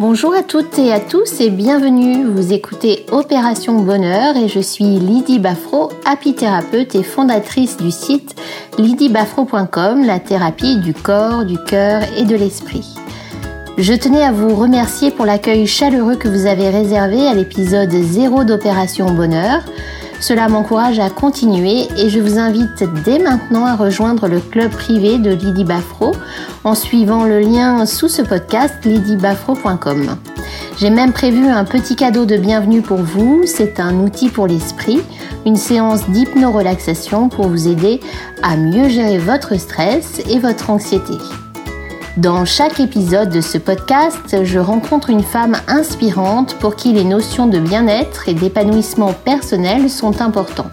[0.00, 2.24] Bonjour à toutes et à tous et bienvenue.
[2.24, 8.34] Vous écoutez Opération Bonheur et je suis Lydie Baffro, apithérapeute et fondatrice du site
[8.78, 12.94] lydiebafro.com, la thérapie du corps, du cœur et de l'esprit.
[13.76, 18.44] Je tenais à vous remercier pour l'accueil chaleureux que vous avez réservé à l'épisode 0
[18.44, 19.60] d'Opération Bonheur.
[20.20, 25.18] Cela m'encourage à continuer et je vous invite dès maintenant à rejoindre le club privé
[25.18, 26.12] de Lydie Bafro
[26.62, 30.16] en suivant le lien sous ce podcast lydiebafro.com.
[30.78, 35.00] J'ai même prévu un petit cadeau de bienvenue pour vous, c'est un outil pour l'esprit,
[35.46, 38.00] une séance d'hypno-relaxation pour vous aider
[38.42, 41.14] à mieux gérer votre stress et votre anxiété.
[42.16, 47.46] Dans chaque épisode de ce podcast, je rencontre une femme inspirante pour qui les notions
[47.46, 50.70] de bien-être et d'épanouissement personnel sont importants.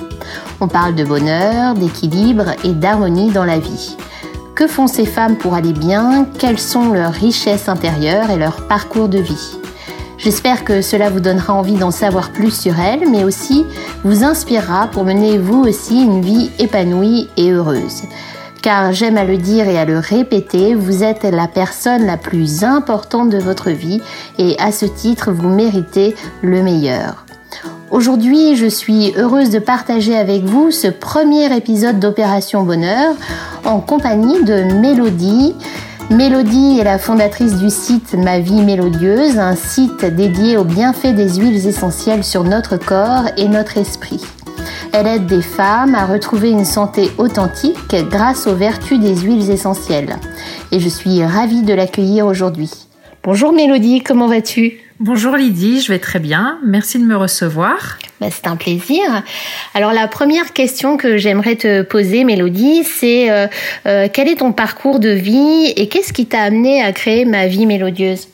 [0.62, 3.96] On parle de bonheur, d'équilibre et d'harmonie dans la vie.
[4.56, 6.26] Que font ces femmes pour aller bien?
[6.40, 9.58] Quelles sont leurs richesses intérieures et leur parcours de vie?
[10.18, 13.64] J'espère que cela vous donnera envie d'en savoir plus sur elles, mais aussi
[14.04, 18.02] vous inspirera pour mener vous aussi une vie épanouie et heureuse
[18.62, 22.64] car j'aime à le dire et à le répéter, vous êtes la personne la plus
[22.64, 24.02] importante de votre vie
[24.38, 27.26] et à ce titre, vous méritez le meilleur.
[27.90, 33.16] Aujourd'hui, je suis heureuse de partager avec vous ce premier épisode d'Opération Bonheur
[33.64, 35.56] en compagnie de Mélodie.
[36.10, 41.36] Mélodie est la fondatrice du site Ma vie mélodieuse, un site dédié aux bienfaits des
[41.36, 44.22] huiles essentielles sur notre corps et notre esprit.
[45.00, 50.16] Elle aide des femmes à retrouver une santé authentique grâce aux vertus des huiles essentielles.
[50.72, 52.72] Et je suis ravie de l'accueillir aujourd'hui.
[53.22, 54.80] Bonjour Mélodie, comment vas-tu?
[55.00, 56.58] Bonjour Lydie, je vais très bien.
[56.66, 58.00] Merci de me recevoir.
[58.20, 59.04] Bah, c'est un plaisir.
[59.76, 63.46] Alors la première question que j'aimerais te poser, Mélodie, c'est euh,
[63.86, 67.46] euh, quel est ton parcours de vie et qu'est-ce qui t'a amené à créer ma
[67.46, 68.30] vie mélodieuse?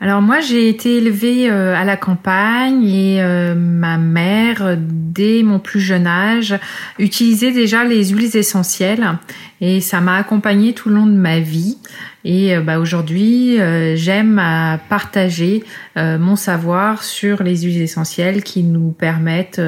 [0.00, 5.60] Alors moi j'ai été élevée euh, à la campagne et euh, ma mère dès mon
[5.60, 6.58] plus jeune âge
[6.98, 9.18] utilisait déjà les huiles essentielles
[9.60, 11.78] et ça m'a accompagnée tout le long de ma vie
[12.24, 13.58] et euh, bah, aujourd'hui
[13.94, 14.42] j'aime
[14.88, 15.62] partager
[15.96, 19.62] mon savoir sur les huiles essentielles qui nous permettent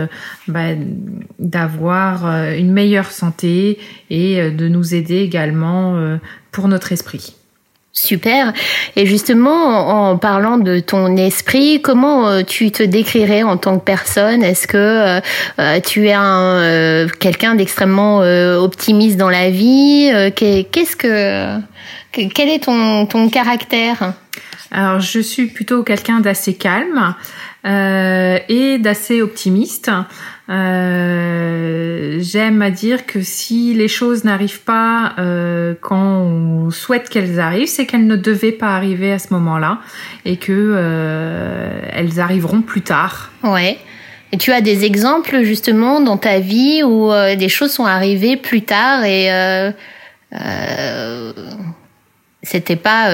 [0.48, 0.75] bah,
[1.38, 3.78] d'avoir une meilleure santé
[4.10, 6.19] et de nous aider également
[6.50, 7.37] pour notre esprit.
[7.98, 8.52] Super.
[8.94, 13.84] Et justement, en parlant de ton esprit, comment euh, tu te décrirais en tant que
[13.84, 14.42] personne?
[14.42, 15.20] Est-ce que euh,
[15.58, 20.12] euh, tu es un quelqu'un d'extrêmement optimiste dans la vie?
[20.36, 21.58] Qu'est-ce que
[22.12, 24.12] quel est ton ton caractère?
[24.70, 27.14] Alors, je suis plutôt quelqu'un d'assez calme
[27.66, 29.91] et d'assez optimiste.
[30.49, 37.41] Euh, j'aime à dire que si les choses n'arrivent pas euh, quand on souhaite qu'elles
[37.41, 39.81] arrivent, c'est qu'elles ne devaient pas arriver à ce moment-là
[40.25, 43.32] et que euh, elles arriveront plus tard.
[43.43, 43.76] Ouais.
[44.31, 48.62] Et tu as des exemples justement dans ta vie où des choses sont arrivées plus
[48.62, 49.31] tard et
[52.43, 53.09] c'était pas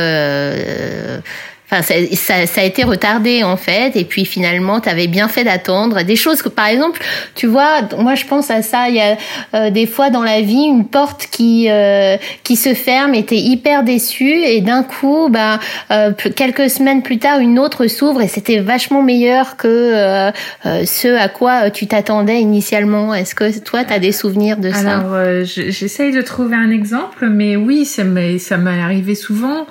[1.81, 6.03] ça, ça, a été retardé en fait, et puis finalement, tu avais bien fait d'attendre.
[6.03, 7.01] Des choses que, par exemple,
[7.35, 8.91] tu vois, moi je pense à ça.
[8.91, 9.17] Il y a
[9.55, 13.39] euh, des fois dans la vie une porte qui euh, qui se ferme, et t'es
[13.39, 18.29] hyper déçu, et d'un coup, bah, euh, quelques semaines plus tard, une autre s'ouvre, et
[18.29, 20.31] c'était vachement meilleur que
[20.65, 23.15] ce à quoi tu t'attendais initialement.
[23.15, 24.99] Est-ce que toi, tu as des souvenirs de ça?
[24.99, 28.39] Alors, j'essaye de trouver un exemple, mais oui, ça m'est
[28.83, 29.67] arrivé souvent.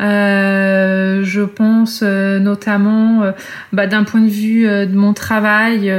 [0.00, 3.32] Euh, je pense euh, notamment euh,
[3.72, 5.92] bah, d'un point de vue de mon travail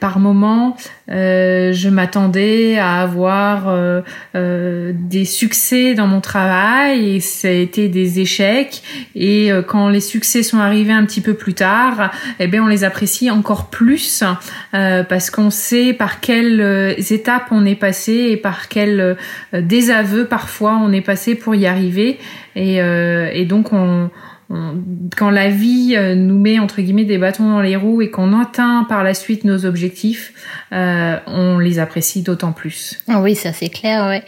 [0.00, 0.76] par moment
[1.08, 3.74] je m'attendais à avoir
[4.34, 8.82] des succès dans mon travail et ça a été des échecs.
[9.14, 12.84] Et quand les succès sont arrivés un petit peu plus tard eh bien on les
[12.84, 14.24] apprécie encore plus
[14.72, 19.16] parce qu'on sait par quelles étapes on est passé et par quels
[19.52, 22.11] désaveux parfois on est passé pour y arriver
[22.56, 24.10] et, euh, et donc on,
[25.16, 28.38] quand la vie euh, nous met entre guillemets des bâtons dans les roues et qu'on
[28.38, 30.32] atteint par la suite nos objectifs,
[30.72, 32.98] euh, on les apprécie d'autant plus.
[33.08, 34.06] Ah oui, ça c'est clair.
[34.06, 34.22] Ouais.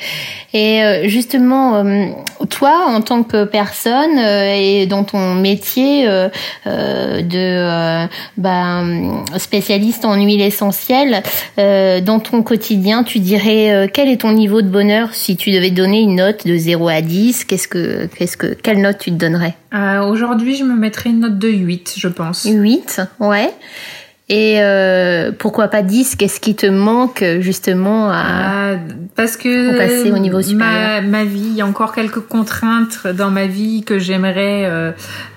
[0.53, 2.07] Et euh, justement, euh,
[2.51, 6.07] toi, en tant que personne et dans ton métier
[6.67, 8.07] de
[8.37, 11.23] ben, spécialiste en huile essentielle,
[11.57, 16.01] dans ton quotidien, tu dirais quel est ton niveau de bonheur si tu devais donner
[16.01, 19.55] une note de 0 à 10 Qu'est-ce que, qu'est-ce que, quelle note tu te donnerais?
[19.75, 22.45] Aujourd'hui, je me mettrais une note de 8, je pense.
[22.45, 23.51] 8, ouais.
[24.31, 28.75] Et euh, pourquoi pas 10 Qu'est-ce qui te manque justement à ah,
[29.17, 31.03] parce que passer au niveau supérieur?
[31.03, 34.93] ma, ma, vie, il y a encore quelques contraintes dans ma vie que j'aimerais euh,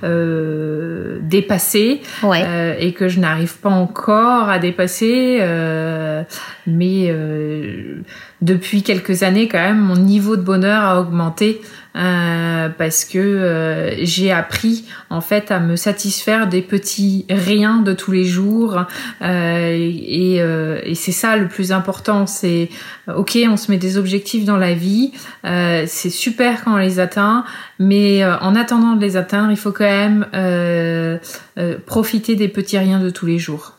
[0.05, 2.43] euh, dépasser ouais.
[2.45, 5.39] euh, et que je n'arrive pas encore à dépasser.
[5.41, 6.23] Euh,
[6.65, 8.01] mais euh,
[8.41, 11.59] depuis quelques années, quand même, mon niveau de bonheur a augmenté.
[11.97, 17.93] Euh, parce que euh, j'ai appris en fait à me satisfaire des petits riens de
[17.93, 18.85] tous les jours.
[19.21, 22.27] Euh, et, euh, et c'est ça le plus important.
[22.27, 22.69] C'est
[23.07, 25.11] ok on se met des objectifs dans la vie.
[25.45, 27.45] Euh, c'est super quand on les atteint.
[27.79, 31.19] Mais en attendant de les atteindre il faut quand même
[31.85, 33.76] profiter des petits riens de tous les jours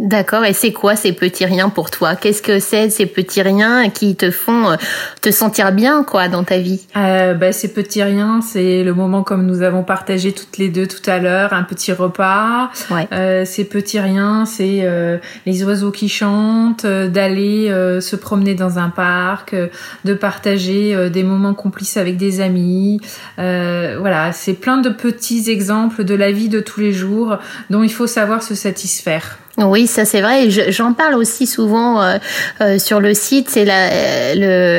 [0.00, 0.44] D'accord.
[0.44, 2.16] Et c'est quoi ces petits riens pour toi?
[2.16, 4.76] Qu'est-ce que c'est ces petits riens qui te font euh,
[5.22, 6.84] te sentir bien, quoi, dans ta vie?
[6.96, 10.88] Euh, bah, Ces petits riens, c'est le moment comme nous avons partagé toutes les deux
[10.88, 12.70] tout à l'heure, un petit repas.
[12.90, 13.06] Ouais.
[13.12, 18.56] Euh, ces petits riens, c'est euh, les oiseaux qui chantent, euh, d'aller euh, se promener
[18.56, 19.54] dans un parc,
[20.04, 23.00] de partager des moments complices avec des amis.
[23.36, 27.38] voilà, c'est plein de petits exemples de la vie de tous les jours
[27.70, 29.38] dont il faut savoir se satisfaire.
[29.58, 30.50] Oui, ça c'est vrai.
[30.50, 32.18] J'en parle aussi souvent euh,
[32.60, 33.50] euh, sur le site.
[33.50, 33.64] C'est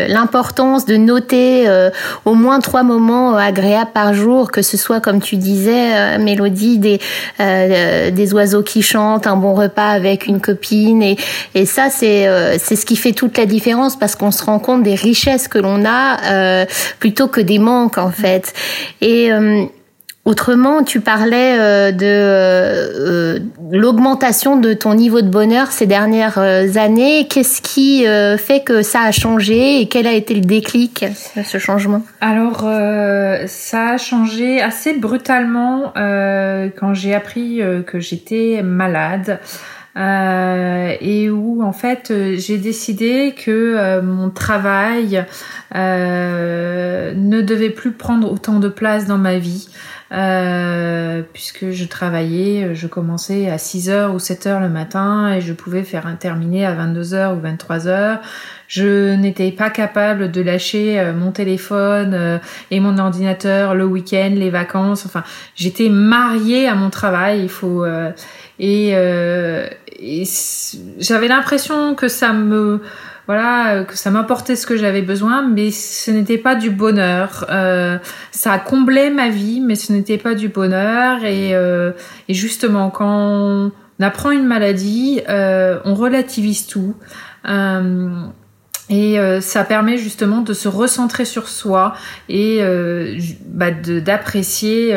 [0.08, 1.92] l'importance de noter euh,
[2.26, 7.00] au moins trois moments agréables par jour, que ce soit comme tu disais, Mélodie, des
[7.40, 11.18] des oiseaux qui chantent, un bon repas avec une copine, et,
[11.54, 12.28] et ça c'est
[12.58, 15.60] c'est ce qui fait toute la différence parce qu'on se rend compte des richesses que
[15.60, 16.66] l'on a
[17.00, 18.54] plutôt que des manques en fait.
[19.02, 19.32] Et
[20.26, 23.40] Autrement, tu parlais euh, de euh,
[23.72, 27.28] l'augmentation de ton niveau de bonheur ces dernières euh, années.
[27.28, 28.06] Qu'est-ce qui
[28.38, 31.06] fait que ça a changé et quel a été le déclic
[31.44, 32.02] ce changement?
[32.22, 32.62] Alors,
[33.48, 39.40] ça a changé assez brutalement quand j'ai appris que j'étais malade.
[39.96, 45.24] et où en fait j'ai décidé que mon travail
[45.74, 49.68] ne devait plus prendre autant de place dans ma vie.
[50.16, 55.84] Euh, puisque je travaillais, je commençais à 6h ou 7h le matin et je pouvais
[55.84, 58.20] faire un terminé à 22h ou 23h.
[58.70, 62.38] Je n'étais pas capable de lâcher euh, mon téléphone euh,
[62.72, 65.06] et mon ordinateur le week-end, les vacances.
[65.06, 65.24] Enfin,
[65.56, 67.42] j'étais mariée à mon travail.
[67.44, 67.86] Il faut
[68.58, 70.24] et, et
[71.00, 72.82] j'avais l'impression que ça me
[73.28, 77.46] voilà, euh, que ça m'apportait ce que j'avais besoin, mais ce n'était pas du bonheur.
[77.50, 77.98] Euh,
[78.32, 81.24] ça comblait ma vie, mais ce n'était pas du bonheur.
[81.24, 81.92] Et, euh,
[82.30, 86.96] et, justement, quand on apprend une maladie, euh, on relativise tout.
[87.48, 88.10] Euh,
[88.90, 91.96] et euh, ça permet justement de se recentrer sur soi
[92.30, 92.62] et
[93.48, 94.96] bah, d'apprécier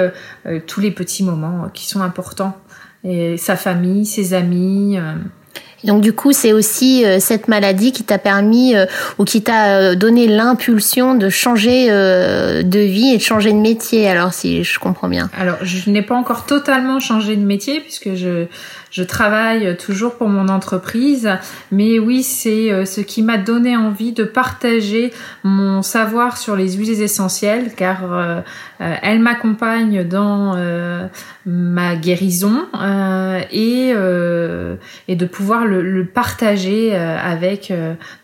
[0.66, 2.56] tous les petits moments qui sont importants.
[3.04, 4.98] Et sa famille, ses amis
[5.84, 8.86] donc du coup, c'est aussi euh, cette maladie qui t'a permis euh,
[9.18, 14.08] ou qui t'a euh, donné l'impulsion de changer de vie et de changer de métier.
[14.08, 15.30] Alors si je comprends bien.
[15.38, 18.46] Alors je n'ai pas encore totalement changé de métier puisque je
[18.90, 21.30] je travaille toujours pour mon entreprise,
[21.70, 25.12] mais oui, c'est euh, ce qui m'a donné envie de partager
[25.44, 28.40] mon savoir sur les huiles essentielles, car euh,
[28.80, 30.56] euh, elles m'accompagnent dans
[31.46, 32.66] ma guérison
[33.52, 33.92] et,
[35.08, 37.72] et de pouvoir le, le partager avec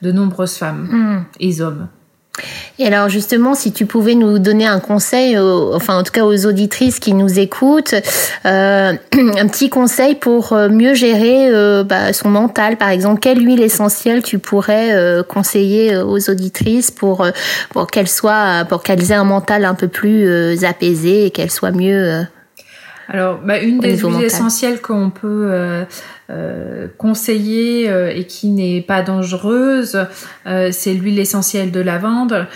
[0.02, 1.24] de nombreuses femmes mmh.
[1.40, 1.88] et hommes.
[2.78, 6.46] Et alors justement, si tu pouvais nous donner un conseil, enfin en tout cas aux
[6.46, 7.94] auditrices qui nous écoutent,
[8.44, 13.44] euh, un petit conseil pour euh, mieux gérer euh, bah, son mental, par exemple, quelle
[13.44, 17.26] huile essentielle tu pourrais euh, conseiller aux auditrices pour
[17.70, 21.70] pour qu'elles soient, pour qu'elles aient un mental un peu plus apaisé et qu'elles soient
[21.70, 22.24] mieux.
[23.08, 25.86] Alors, bah, une des huiles essentielles qu'on peut
[26.30, 30.06] euh, conseillée euh, et qui n'est pas dangereuse,
[30.46, 32.46] euh, c'est l'huile essentielle de lavande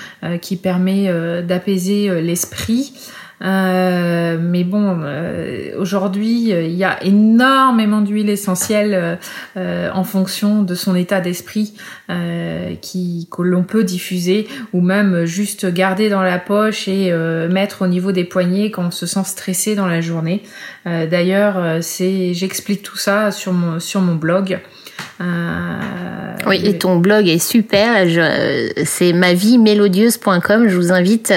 [0.41, 1.13] qui permet
[1.43, 2.95] d'apaiser l'esprit.
[3.43, 9.19] Euh, mais bon, euh, aujourd'hui, il y a énormément d'huile essentielle
[9.57, 11.75] euh, en fonction de son état d'esprit
[12.81, 17.13] qui que l'on peut diffuser ou même juste garder dans la poche et
[17.51, 20.43] mettre au niveau des poignets quand on se sent stressé dans la journée.
[20.87, 24.59] D'ailleurs, c'est j'explique tout ça sur mon sur mon blog.
[25.21, 25.79] Euh,
[26.47, 28.07] oui, et ton blog est super.
[28.85, 30.69] C'est mavie-mélodieuse.com.
[30.69, 31.33] Je vous invite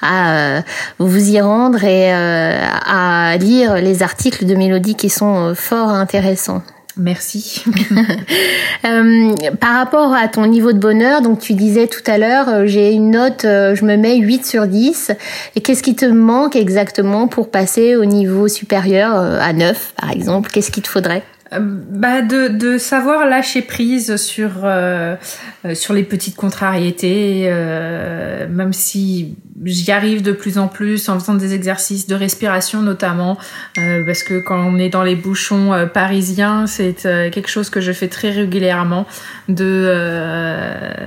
[0.00, 0.60] à euh,
[0.98, 6.62] vous y rendre et euh, à lire les articles de Mélodie qui sont fort intéressants.
[6.96, 7.64] Merci.
[8.86, 12.92] euh, par rapport à ton niveau de bonheur, donc tu disais tout à l'heure, j'ai
[12.92, 15.12] une note, je me mets 8 sur 10.
[15.56, 20.50] Et qu'est-ce qui te manque exactement pour passer au niveau supérieur à 9, par exemple?
[20.50, 21.22] Qu'est-ce qu'il te faudrait?
[21.52, 24.66] Bah de, de savoir lâcher prise sur
[25.74, 27.48] sur les petites contrariétés
[28.50, 33.38] même si j'y arrive de plus en plus en faisant des exercices de respiration notamment
[33.76, 38.08] parce que quand on est dans les bouchons parisiens c'est quelque chose que je fais
[38.08, 39.06] très régulièrement
[39.48, 41.06] de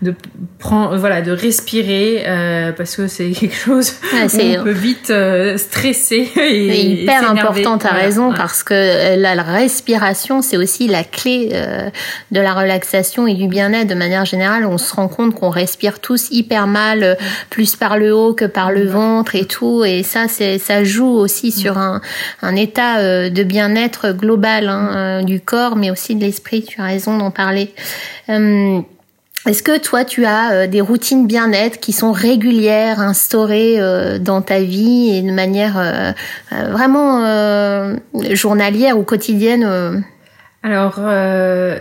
[0.00, 0.14] de
[0.58, 5.56] prendre voilà de respirer euh, parce que c'est quelque chose où on peut vite euh,
[5.56, 9.42] stresser et, c'est hyper important t'as raison parce que euh, la,
[9.78, 11.88] respiration c'est aussi la clé euh,
[12.32, 13.86] de la relaxation et du bien-être.
[13.86, 17.14] De manière générale on se rend compte qu'on respire tous hyper mal euh,
[17.48, 19.84] plus par le haut que par le ventre et tout.
[19.84, 22.00] Et ça c'est ça joue aussi sur un,
[22.42, 26.64] un état de bien-être global hein, du corps mais aussi de l'esprit.
[26.64, 27.72] Tu as raison d'en parler
[29.46, 34.42] est-ce que toi, tu as euh, des routines bien-être qui sont régulières, instaurées euh, dans
[34.42, 36.12] ta vie et de manière euh,
[36.70, 37.18] vraiment
[38.32, 40.04] journalière ou quotidienne
[40.64, 41.00] alors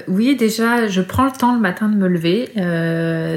[0.07, 2.51] oui, déjà, je prends le temps le matin de me lever,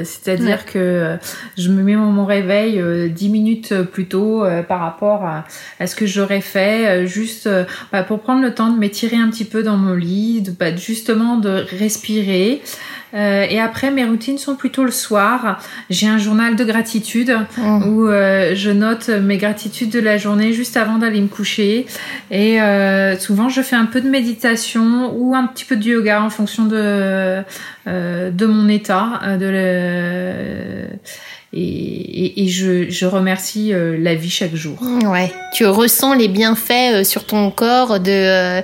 [0.05, 1.17] c'est-à-dire que
[1.57, 6.41] je me mets mon réveil dix minutes plus tôt par rapport à, ce que j'aurais
[6.41, 7.49] fait, juste
[7.91, 10.75] bah, pour prendre le temps de m'étirer un petit peu dans mon lit, de, bah,
[10.75, 12.61] justement de respirer.
[13.13, 15.61] Euh, et après, mes routines sont plutôt le soir.
[15.89, 17.89] J'ai un journal de gratitude mmh.
[17.89, 21.85] où euh, je note mes gratitudes de la journée juste avant d'aller me coucher.
[22.29, 26.21] Et euh, souvent, je fais un peu de méditation ou un petit peu de yoga
[26.21, 27.41] en fonction de
[27.85, 29.19] de mon état.
[29.39, 30.85] De le
[31.53, 34.81] et, et, je, je, remercie euh, la vie chaque jour.
[35.05, 38.61] Ouais, tu ressens les bienfaits euh, sur ton corps de euh,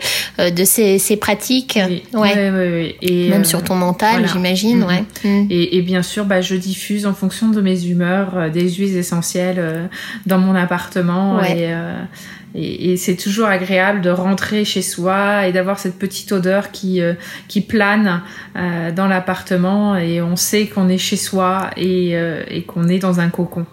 [0.51, 1.77] de ces, ces pratiques.
[1.85, 2.03] Oui.
[2.13, 2.49] Ouais.
[2.49, 4.83] ouais, Et même sur ton mental, j'imagine.
[4.83, 4.87] Mm-hmm.
[4.87, 5.03] Ouais.
[5.25, 5.47] Mm.
[5.49, 9.89] Et, et, bien sûr, bah, je diffuse en fonction de mes humeurs des huiles essentielles
[10.25, 11.69] dans mon appartement et
[12.57, 17.01] et, et c'est toujours agréable de rentrer chez soi et d'avoir cette petite odeur qui,
[17.01, 17.13] euh,
[17.47, 18.23] qui plane
[18.55, 22.99] euh, dans l'appartement et on sait qu'on est chez soi et, euh, et qu'on est
[22.99, 23.65] dans un cocon.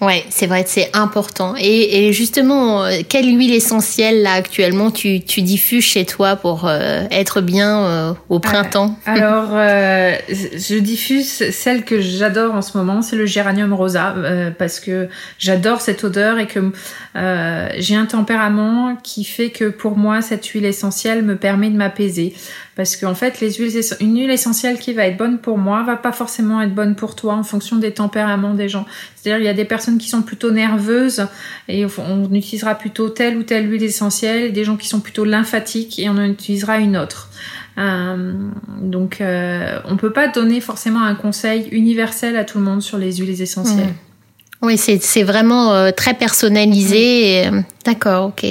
[0.00, 1.54] Ouais, c'est vrai, c'est important.
[1.58, 6.66] Et, et, justement, euh, quelle huile essentielle là actuellement tu, tu diffuses chez toi pour
[6.66, 8.96] euh, être bien euh, au printemps?
[9.06, 14.14] Alors, je diffuse celle que j'adore en ce moment, c'est le géranium rosa
[14.58, 16.72] parce que j'adore cette odeur et que
[17.78, 22.34] j'ai un tempérament qui fait que pour moi cette huile essentielle me permet de m'apaiser
[22.74, 25.96] parce qu'en fait les huiles une huile essentielle qui va être bonne pour moi va
[25.96, 28.86] pas forcément être bonne pour toi en fonction des tempéraments des gens.
[29.22, 31.26] C'est-à-dire il y a des personnes qui sont plutôt nerveuses
[31.68, 35.98] et on utilisera plutôt telle ou telle huile essentielle, des gens qui sont plutôt lymphatiques
[36.00, 37.30] et on en utilisera une autre.
[37.78, 38.32] Euh,
[38.80, 42.98] donc euh, on peut pas donner forcément un conseil universel à tout le monde sur
[42.98, 43.86] les huiles essentielles.
[43.86, 44.12] Mmh.
[44.62, 47.50] Oui, c'est vraiment euh, très personnalisé.
[47.50, 47.64] Mmh.
[47.84, 48.44] D'accord, ok.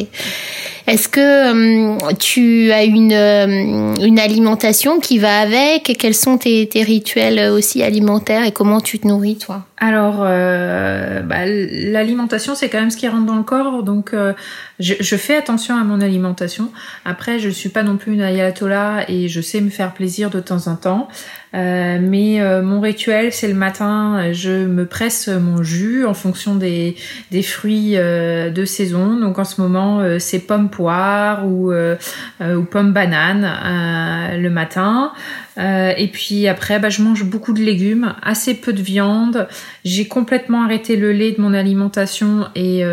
[0.87, 5.95] Est-ce que euh, tu as une, euh, une alimentation qui va avec?
[5.97, 9.65] Quels sont tes, tes, rituels aussi alimentaires et comment tu te nourris toi?
[9.83, 13.81] Alors, euh, bah, l'alimentation, c'est quand même ce qui rentre dans le corps.
[13.81, 14.33] Donc, euh,
[14.79, 16.71] je, fais attention à mon alimentation.
[17.03, 20.39] Après, je suis pas non plus une ayatollah et je sais me faire plaisir de
[20.39, 21.07] temps en temps.
[21.53, 26.95] Euh, mais mon rituel, c'est le matin, je me presse mon jus en fonction des,
[27.41, 29.19] fruits de saison.
[29.19, 35.11] Donc en ce moment, c'est pommes poire ou, ou pomme banane le matin.
[35.57, 39.47] et puis après, bah, je mange beaucoup de légumes, assez peu de viande.
[39.83, 42.83] J'ai complètement arrêté le lait de mon alimentation et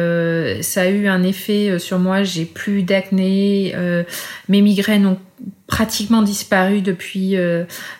[0.62, 2.22] ça a eu un effet sur moi.
[2.22, 3.74] J'ai plus d'acné,
[4.48, 5.18] mes migraines ont
[5.66, 7.36] pratiquement disparu depuis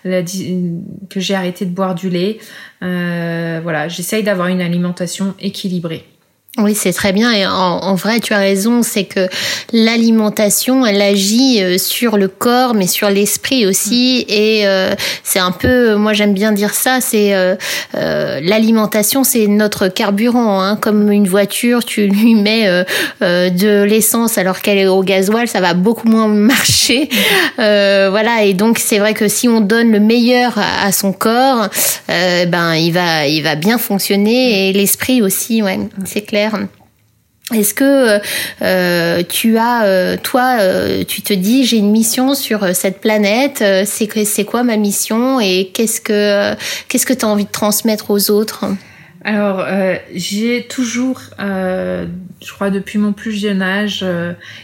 [0.04, 2.38] que j'ai arrêté de boire du lait.
[2.80, 6.04] voilà, j'essaye d'avoir une alimentation équilibrée.
[6.59, 7.31] Oui, c'est très bien.
[7.33, 9.29] Et en, vrai, tu as raison, c'est que
[9.73, 14.25] l'alimentation, elle agit euh, sur le corps, mais sur l'esprit aussi.
[14.29, 17.55] Et euh, c'est un peu, moi j'aime bien dire ça, c'est euh,
[17.95, 20.61] l'alimentation, c'est notre carburant.
[20.61, 20.77] Hein.
[20.77, 22.85] Comme une voiture, tu lui mets
[23.21, 27.09] de l'essence alors qu'elle est au gasoil, ça va beaucoup moins marcher.
[27.57, 28.43] voilà.
[28.43, 31.69] Et donc c'est vrai que si on donne le meilleur à, son corps,
[32.09, 34.69] ben il va, il va bien fonctionner.
[34.69, 36.48] Et l'esprit aussi, ouais, c'est clair.
[37.55, 38.21] Est-ce que
[38.61, 43.64] euh, tu as, euh, toi, euh, tu te dis, j'ai une mission sur cette planète.
[43.87, 46.55] c'est c'est quoi ma mission et qu'est-ce que
[46.88, 48.67] qu'est-ce que tu as envie de transmettre aux autres?
[49.25, 49.64] Alors,
[50.14, 54.05] j'ai toujours, je crois depuis mon plus jeune âge,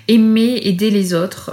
[0.09, 1.53] aimé aider les autres.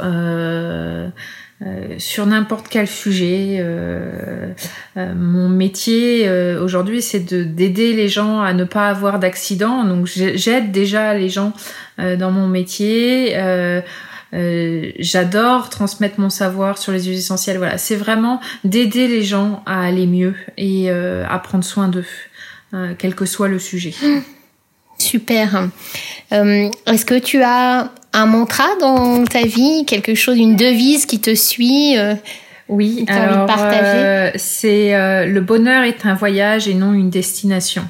[1.63, 3.57] Euh, sur n'importe quel sujet.
[3.59, 4.51] Euh,
[4.97, 9.83] euh, mon métier aujourd'hui, c'est d'aider les gens à ne pas avoir d'accidents.
[9.83, 11.53] Donc j'aide déjà les gens
[11.97, 13.35] dans mon métier.
[14.33, 17.57] j'adore transmettre mon savoir sur les huiles essentielles.
[17.57, 22.05] Voilà, c'est vraiment d'aider les gens à aller mieux et à prendre soin d'eux,
[22.97, 23.93] quel que soit le sujet.
[24.97, 25.69] Super.
[26.31, 31.33] Est-ce que tu as un mantra dans ta vie, quelque chose, une devise qui te
[31.33, 31.95] suit
[32.71, 37.83] oui, alors euh, c'est euh, le bonheur est un voyage et non une destination.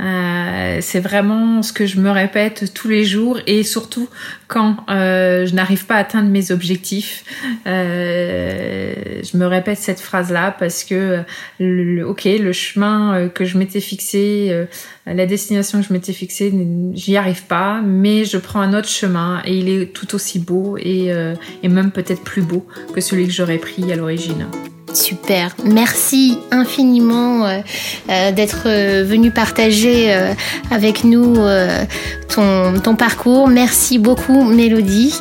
[0.00, 4.08] Euh, c'est vraiment ce que je me répète tous les jours et surtout
[4.48, 7.24] quand euh, je n'arrive pas à atteindre mes objectifs,
[7.66, 11.20] euh, je me répète cette phrase-là parce que
[11.60, 14.66] le, ok, le chemin que je m'étais fixé,
[15.06, 16.52] la destination que je m'étais fixée,
[16.94, 20.76] j'y arrive pas, mais je prends un autre chemin et il est tout aussi beau
[20.78, 21.10] et,
[21.62, 24.46] et même peut-être plus beau que celui que j'aurais pris à l'origine.
[24.94, 25.54] Super.
[25.64, 27.60] Merci infiniment euh,
[28.10, 30.14] euh, d'être euh, venu partager
[30.70, 31.36] avec nous
[32.28, 33.48] ton, ton, parcours.
[33.48, 35.14] Merci beaucoup Mélodie.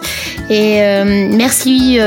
[0.49, 1.99] Et merci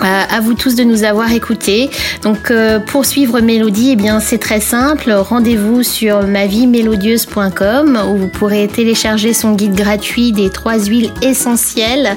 [0.00, 1.90] à vous tous de nous avoir écoutés.
[2.22, 5.12] Donc euh, pour suivre Mélodie, eh bien c'est très simple.
[5.12, 12.16] Rendez-vous sur mavie-mélodieuse.com où vous pourrez télécharger son guide gratuit des trois huiles essentielles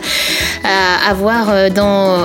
[0.64, 1.70] à avoir euh,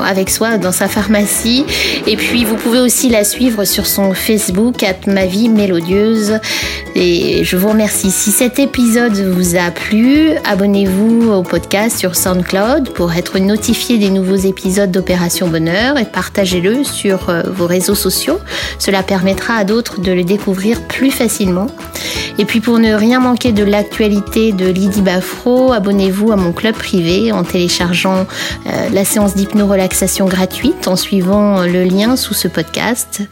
[0.04, 1.64] avec soi dans sa pharmacie.
[2.06, 6.38] Et puis vous pouvez aussi la suivre sur son Facebook at ma vie mélodieuse.
[6.94, 8.10] Et je vous remercie.
[8.10, 14.10] Si cet épisode vous a plu, abonnez-vous au podcast sur SoundCloud pour être notifié des
[14.10, 18.40] nouveaux épisodes d'Opération Bonheur et partagez-le sur euh, vos réseaux sociaux.
[18.78, 21.68] Cela permettra à d'autres de le découvrir plus facilement.
[22.38, 26.74] Et puis pour ne rien manquer de l'actualité de Lydie Bafro, abonnez-vous à mon club
[26.74, 28.26] privé en téléchargeant
[28.66, 33.22] euh, la séance d'hypno-relaxation gratuite en suivant le lien sous ce podcast.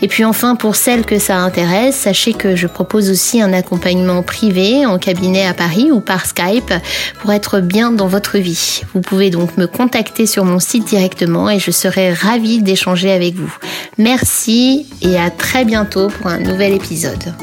[0.00, 4.22] Et puis enfin pour celles que ça intéresse, sachez que je propose aussi un accompagnement
[4.22, 6.72] privé en cabinet à Paris ou par Skype
[7.20, 8.82] pour être bien dans votre vie.
[8.94, 13.34] Vous pouvez donc me contacter sur mon site directement et je serai ravie d'échanger avec
[13.34, 13.54] vous.
[13.98, 17.34] Merci et à très bientôt pour un nouvel épisode.